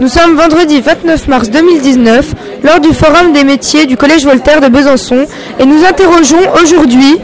Nous 0.00 0.06
sommes 0.06 0.36
vendredi 0.36 0.80
29 0.80 1.26
mars 1.26 1.50
2019 1.50 2.34
lors 2.62 2.78
du 2.78 2.92
Forum 2.92 3.32
des 3.32 3.42
métiers 3.42 3.84
du 3.84 3.96
Collège 3.96 4.24
Voltaire 4.24 4.60
de 4.60 4.68
Besançon 4.68 5.26
et 5.58 5.66
nous 5.66 5.84
interrogeons 5.84 6.52
aujourd'hui 6.62 7.18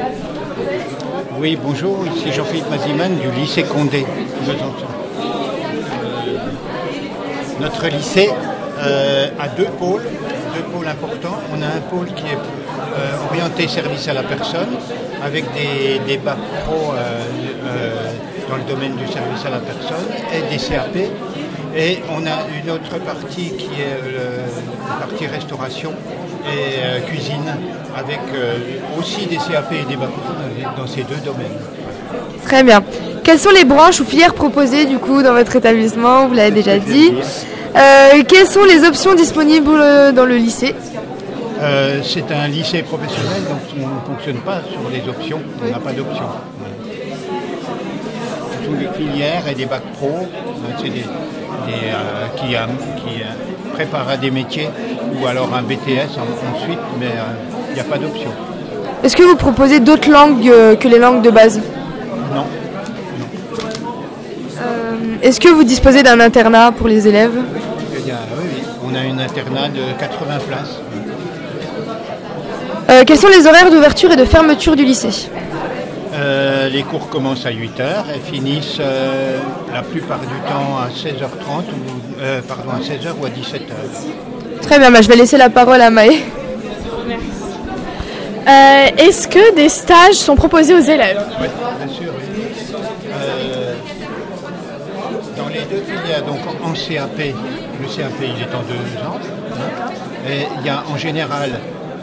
Oui, 1.39 1.57
bonjour, 1.63 2.05
ici 2.17 2.33
Jean-Philippe 2.33 2.69
Maziman 2.71 3.17
du 3.17 3.31
lycée 3.41 3.63
Condé 3.63 4.01
de 4.01 4.53
Besançon. 4.53 4.87
Euh, 5.21 6.39
notre 7.61 7.87
lycée 7.87 8.31
euh, 8.81 9.29
a 9.39 9.47
deux 9.47 9.69
pôles, 9.79 10.03
deux 10.57 10.65
pôles 10.77 10.89
importants. 10.89 11.39
On 11.57 11.63
a 11.63 11.67
un 11.67 11.81
pôle 11.89 12.07
qui 12.07 12.25
est 12.25 12.35
euh, 12.37 13.31
orienté 13.31 13.69
service 13.69 14.09
à 14.09 14.15
la 14.15 14.25
personne 14.25 14.71
avec 15.25 15.45
des, 15.55 16.01
des 16.07 16.21
dans 18.49 18.57
le 18.57 18.63
domaine 18.65 18.97
du 18.97 19.07
service 19.07 19.47
à 19.47 19.51
la 19.51 19.59
personne 19.59 20.07
et 20.33 20.43
des 20.51 20.61
CAP. 20.61 20.97
Et 21.77 21.99
on 22.09 22.25
a 22.25 22.47
une 22.63 22.71
autre 22.71 22.99
partie 23.05 23.51
qui 23.57 23.67
est 23.81 23.99
euh, 24.05 24.47
la 24.89 25.07
partie 25.07 25.27
restauration 25.27 25.91
et 26.47 26.79
euh, 26.79 27.01
cuisine 27.01 27.53
avec 27.97 28.21
euh, 28.33 28.59
aussi 28.99 29.27
des 29.27 29.37
CAP 29.37 29.73
et 29.73 29.85
des 29.89 29.97
bacs 29.97 30.11
pro 30.11 30.35
dans 30.77 30.87
ces 30.87 31.03
deux 31.03 31.17
domaines. 31.25 31.59
Très 32.45 32.63
bien. 32.63 32.83
Quelles 33.25 33.41
sont 33.41 33.51
les 33.51 33.65
branches 33.65 34.01
ou 34.01 34.05
filières 34.05 34.35
proposées 34.35 34.85
du 34.85 34.99
coup 34.99 35.23
dans 35.23 35.33
votre 35.33 35.57
établissement? 35.57 36.29
Vous 36.29 36.35
l'avez 36.35 36.53
déjà 36.53 36.79
dit. 36.79 37.13
Euh, 37.75 38.23
quelles 38.29 38.47
sont 38.47 38.65
les 38.65 38.85
options 38.85 39.15
disponibles 39.15 40.13
dans 40.15 40.27
le 40.27 40.37
lycée? 40.37 40.75
Euh, 41.61 42.03
c'est 42.05 42.31
un 42.31 42.47
lycée 42.47 42.83
professionnel, 42.83 43.43
donc 43.49 43.59
on 43.77 44.13
ne 44.13 44.15
fonctionne 44.15 44.39
pas 44.39 44.61
sur 44.71 44.81
les 44.91 45.09
options, 45.09 45.41
on 45.65 45.71
n'a 45.71 45.79
pas 45.79 45.93
d'options. 45.93 46.29
Sont 48.65 48.73
des 48.73 48.89
filières 48.97 49.49
et 49.49 49.55
des 49.55 49.67
bacs 49.67 49.93
pro, 49.95 50.27
c'est 50.79 50.91
des, 50.91 51.05
des, 51.67 51.89
euh, 51.89 52.27
qui, 52.37 52.55
euh, 52.57 52.61
qui 52.97 53.23
euh, 53.23 54.11
à 54.13 54.17
des 54.17 54.31
métiers 54.31 54.69
ou 55.21 55.27
alors 55.27 55.49
un 55.55 55.63
BTS 55.63 56.17
en- 56.19 56.55
ensuite, 56.57 56.79
mais 57.01 57.07
euh, 57.07 57.71
il 57.71 57.75
n'y 57.75 57.81
a 57.81 57.85
pas 57.85 57.99
d'option. 57.99 58.31
Est-ce 59.03 59.17
que 59.17 59.23
vous 59.23 59.37
proposez 59.37 59.81
d'autres 59.81 60.11
langues 60.11 60.51
que 60.81 60.89
les 60.89 60.99
langues 60.99 61.23
de 61.23 61.31
base? 61.31 61.61
Non. 62.35 62.45
Est-ce 65.23 65.41
que 65.41 65.49
vous 65.49 65.65
disposez 65.65 66.03
d'un 66.03 66.21
internat 66.21 66.73
pour 66.73 66.89
les 66.89 67.07
élèves? 67.09 67.33
Il 67.99 68.07
y 68.07 68.11
a- 68.11 68.15
oui, 68.39 68.45
oui, 68.57 68.63
on 68.87 68.95
a 68.95 69.01
un 69.01 69.19
internat 69.25 69.69
de 69.69 69.81
80 69.99 70.39
places. 70.49 70.79
Quels 73.07 73.19
sont 73.19 73.29
les 73.29 73.47
horaires 73.47 73.71
d'ouverture 73.71 74.11
et 74.13 74.17
de 74.17 74.25
fermeture 74.25 74.77
du 74.77 74.85
lycée? 74.85 75.29
Euh, 76.65 76.69
les 76.69 76.83
cours 76.83 77.09
commencent 77.09 77.47
à 77.47 77.51
8h 77.51 78.05
et 78.15 78.21
finissent 78.21 78.79
euh, 78.81 79.39
la 79.73 79.83
plupart 79.83 80.21
du 80.21 80.27
temps 80.49 80.79
à 80.79 80.89
16h30 80.89 81.65
ou 81.73 82.21
euh, 82.23 82.41
pardon 82.47 82.71
à 82.71 82.79
16h 82.81 83.13
ou 83.21 83.27
à 83.27 83.29
17h. 83.29 84.61
Très 84.63 84.79
bien, 84.79 84.91
bah, 84.91 85.03
je 85.03 85.09
vais 85.09 85.17
laisser 85.17 85.37
la 85.37 85.51
parole 85.51 85.81
à 85.81 85.91
Maë. 85.91 86.11
Euh, 88.47 88.87
Est-ce 88.99 89.27
que 89.29 89.55
des 89.55 89.69
stages 89.69 90.15
sont 90.15 90.37
proposés 90.37 90.75
aux 90.75 90.81
élèves? 90.81 91.23
Oui, 91.41 91.47
bien 91.85 91.95
sûr. 91.95 92.13
oui. 92.17 92.25
Dans 95.37 95.49
les 95.49 95.61
deux 95.63 95.83
filières, 95.85 96.23
donc 96.25 96.39
en 96.47 96.69
en 96.71 96.73
CAP, 96.73 97.19
le 97.19 97.87
CAP 97.97 98.13
il 98.21 98.43
est 98.43 98.55
en 98.55 98.63
deux 98.63 99.03
ans. 99.05 99.19
hein, 99.19 99.91
et 100.29 100.47
il 100.61 100.67
y 100.67 100.69
a 100.71 100.85
en 100.93 100.97
général 100.97 101.51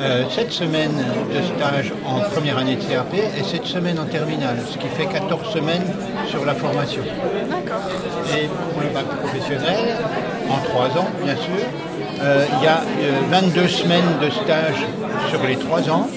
euh, 0.02 0.24
sept 0.30 0.52
semaines 0.52 1.04
de 1.34 1.42
stage 1.42 1.94
en 2.06 2.20
première 2.32 2.58
année 2.58 2.76
de 2.76 2.84
CAP 2.84 3.14
et 3.14 3.44
sept 3.44 3.66
semaines 3.66 4.00
en 4.00 4.06
terminale, 4.06 4.58
ce 4.68 4.78
qui 4.78 4.88
fait 4.88 5.06
14 5.06 5.54
semaines 5.54 5.86
sur 6.28 6.44
la 6.46 6.56
formation. 6.56 7.04
Et 8.36 8.48
pour 8.48 8.82
le 8.82 8.90
bac 8.90 9.06
professionnel, 9.06 9.98
en 10.50 10.58
trois 10.70 10.88
ans, 11.00 11.08
bien 11.24 11.36
sûr, 11.36 11.66
euh, 12.22 12.46
il 12.58 12.64
y 12.64 12.68
a 12.68 12.82
euh, 12.82 13.20
22 13.30 13.68
semaines 13.68 14.18
de 14.22 14.30
stage 14.30 14.86
sur 15.30 15.44
les 15.44 15.56
trois 15.56 15.90
ans. 15.90 16.08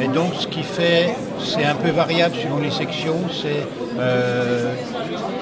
Et 0.00 0.08
donc, 0.08 0.34
ce 0.38 0.46
qui 0.46 0.62
fait, 0.62 1.14
c'est 1.44 1.64
un 1.64 1.74
peu 1.74 1.90
variable 1.90 2.36
suivant 2.36 2.58
les 2.58 2.70
sections, 2.70 3.20
c'est 3.32 3.66
euh, 3.98 4.72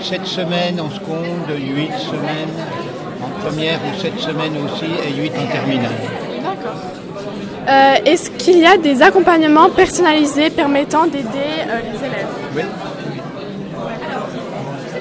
7 0.00 0.25
semaines 0.25 0.81
en 0.81 0.91
seconde, 0.91 1.48
8 1.48 1.92
semaines 1.98 2.56
en 3.22 3.28
première 3.44 3.78
ou 3.84 4.00
7 4.00 4.19
semaines 4.19 4.56
aussi 4.65 4.86
et 5.06 5.15
8 5.15 5.32
en 5.38 5.47
terminale. 5.53 7.05
Euh, 7.69 7.97
Est-ce 8.04 8.31
qu'il 8.31 8.59
y 8.59 8.66
a 8.66 8.77
des 8.77 9.03
accompagnements 9.03 9.71
personnalisés 9.71 10.50
permettant 10.50 11.06
d'aider 11.06 11.27
euh, 11.69 11.81
les 11.81 11.99
élèves? 12.06 12.27
Oui. 12.54 12.62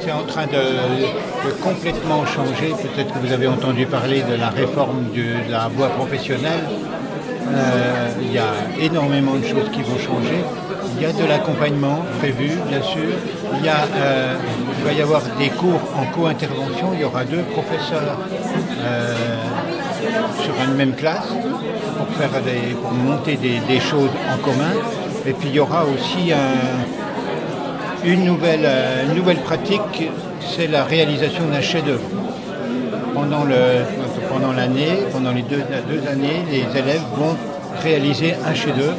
C'est 0.02 0.12
en 0.12 0.24
train 0.24 0.46
de, 0.48 1.54
complètement 1.64 2.26
changer. 2.26 2.74
Peut-être 2.82 3.14
que 3.14 3.20
vous 3.20 3.34
avez 3.34 3.48
entendu 3.48 3.86
parler 3.86 4.24
de 4.24 4.36
la 4.36 4.50
réforme 4.50 5.12
de 5.16 5.52
la 5.52 5.68
voie 5.68 5.90
professionnelle. 5.90 6.64
Euh, 7.54 8.08
il 8.22 8.34
y 8.34 8.40
a 8.40 8.54
énormément 8.80 9.36
de 9.36 9.46
choses 9.46 9.70
qui 9.72 9.82
vont 9.82 9.98
changer. 9.98 10.44
Il 10.98 11.04
y 11.04 11.06
a 11.06 11.12
de 11.12 11.28
l'accompagnement 11.28 12.04
prévu, 12.20 12.52
bien 12.68 12.82
sûr. 12.82 13.14
Il, 13.62 14.86
va 14.86 14.94
y 14.94 15.02
avoir 15.02 15.22
des 15.40 15.50
cours 15.50 15.82
en 15.98 16.06
co-intervention. 16.16 16.92
Il 16.94 17.02
y 17.02 17.04
aura 17.04 17.24
deux 17.24 17.44
professeurs 17.54 18.18
sur 20.40 20.54
une 20.68 20.76
même 20.76 20.94
classe 20.94 21.28
pour, 21.98 22.08
faire 22.16 22.30
pour 22.82 22.92
monter 22.92 23.38
des, 23.38 23.80
choses 23.80 24.10
en 24.34 24.38
commun. 24.44 24.74
Et 25.26 25.34
puis 25.34 25.50
il 25.50 25.56
y 25.56 25.60
aura 25.60 25.86
aussi 25.86 26.32
un, 26.32 26.86
une 28.06 28.26
nouvelle, 28.26 28.66
euh, 28.66 29.14
nouvelle 29.14 29.40
pratique, 29.40 30.10
c'est 30.40 30.68
la 30.68 30.84
réalisation 30.84 31.48
d'un 31.48 31.62
chef-d'œuvre. 31.62 32.04
Pendant, 33.14 33.46
le, 33.46 33.56
pendant 34.30 34.52
l'année, 34.52 34.98
pendant 35.12 35.32
les 35.32 35.42
deux, 35.42 35.64
deux 35.90 36.08
années, 36.08 36.44
les 36.52 36.80
élèves 36.80 37.02
vont 37.18 37.36
réaliser 37.82 38.36
un 38.46 38.54
chef-d'œuvre. 38.54 38.98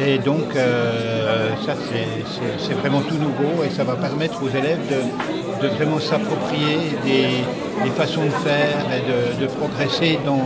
Et 0.00 0.18
donc, 0.18 0.56
euh, 0.56 1.50
ça, 1.66 1.74
c'est, 2.58 2.74
vraiment 2.74 3.00
tout 3.00 3.14
nouveau 3.16 3.62
et 3.64 3.70
ça 3.70 3.84
va 3.84 3.94
permettre 3.94 4.42
aux 4.42 4.48
élèves 4.48 4.80
de, 4.90 5.62
de 5.66 5.74
vraiment 5.74 6.00
s'approprier 6.00 6.78
des, 7.04 7.44
des 7.84 7.90
façons 7.90 8.24
de 8.24 8.30
faire 8.30 8.78
et 8.96 9.38
de, 9.40 9.42
de 9.42 9.46
progresser 9.52 10.18
dans, 10.24 10.40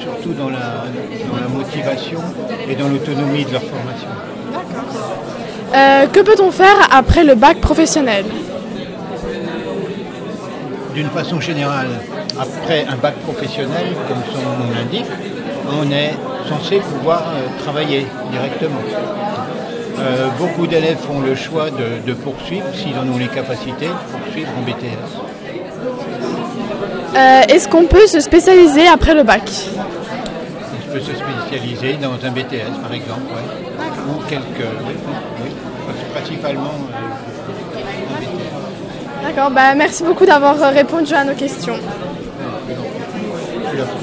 surtout 0.00 0.32
dans 0.32 0.48
la, 0.48 0.84
dans 1.30 1.40
la 1.40 1.48
motivation 1.48 2.20
et 2.68 2.74
dans 2.76 2.88
l'autonomie 2.88 3.44
de 3.44 3.52
leur 3.52 3.62
formation. 3.62 4.08
Euh, 5.74 6.06
Que 6.06 6.20
peut-on 6.20 6.50
faire 6.50 6.88
après 6.90 7.24
le 7.24 7.34
bac 7.34 7.58
professionnel? 7.60 8.24
D'une 10.94 11.10
façon 11.10 11.40
générale, 11.40 11.88
après 12.40 12.86
un 12.88 12.96
bac 12.96 13.14
professionnel, 13.16 13.86
comme 14.06 14.22
son 14.32 14.40
nom 14.40 14.70
l'indique, 14.72 15.10
on 15.68 15.90
est 15.90 16.14
censé 16.48 16.78
pouvoir 16.78 17.22
euh, 17.34 17.62
travailler 17.62 18.06
directement. 18.30 18.80
Euh, 19.98 20.28
beaucoup 20.38 20.66
d'élèves 20.66 20.98
font 20.98 21.20
le 21.20 21.34
choix 21.34 21.70
de, 21.70 22.06
de 22.06 22.14
poursuivre, 22.14 22.66
s'ils 22.74 22.96
en 22.98 23.06
ont 23.12 23.18
les 23.18 23.28
capacités, 23.28 23.88
poursuivre 24.12 24.50
en 24.58 24.62
BTS. 24.62 25.24
Euh, 27.16 27.42
Est-ce 27.48 27.68
qu'on 27.68 27.84
peut 27.84 28.06
se 28.06 28.20
spécialiser 28.20 28.88
après 28.88 29.14
le 29.14 29.22
bac? 29.22 29.42
On 29.48 30.92
peut 30.92 31.00
se 31.00 31.12
spécialiser 31.14 31.94
dans 31.94 32.12
un 32.14 32.30
BTS, 32.30 32.80
par 32.82 32.92
exemple, 32.92 33.22
ouais. 33.34 33.44
ou 34.10 34.20
quelques... 34.28 34.68
oui, 34.86 35.50
principalement 36.12 36.74
euh, 36.90 38.16
un 38.16 38.20
BTS. 38.20 39.26
D'accord, 39.26 39.50
bah, 39.50 39.74
merci 39.76 40.02
beaucoup 40.02 40.26
d'avoir 40.26 40.56
répondu 40.72 41.14
à 41.14 41.24
nos 41.24 41.34
questions. 41.34 41.78